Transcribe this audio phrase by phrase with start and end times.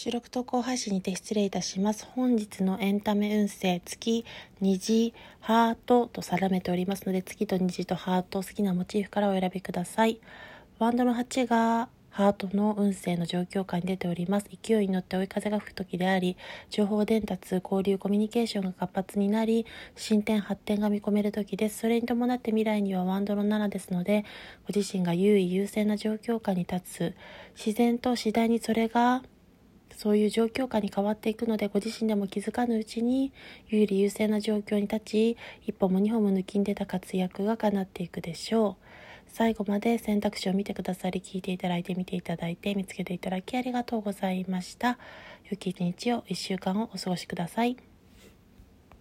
[0.00, 2.06] 収録投稿配信にて失礼いたします。
[2.14, 4.24] 本日のエンタメ運勢、月、
[4.60, 10.20] 虹、ハートと定めておりますので、月と虹とハート、好きなモチーフからお選びください。
[10.78, 14.46] ワンドの8がハートの運勢の状況下に出ております。
[14.62, 16.36] 勢いに乗って追い風が吹く時であり、
[16.70, 21.78] 情報伝達、交流、コミュニケーションが活発になり、進展、発展が見込める時です。
[21.80, 24.24] それに伴って未来にはワンドの7ですので、
[24.68, 27.14] ご自身が優位優勢な状況下に立つ。
[27.56, 29.24] 自然と次第にそれが
[29.98, 33.32] そういう状況下に変わっていくので、ご自身でも気づかぬうちに、
[33.66, 35.36] 有利優勢な状況に立ち、
[35.66, 38.84] 一歩も二歩も抜きんでた活躍が叶っていくでしょう。
[39.26, 45.00] 最後まで選択肢を見てくださり、聞いていただいて、見ていただいて、見つけていただきありがとうございました。
[45.50, 47.97] 良き一日を、1週間をお過ごしください。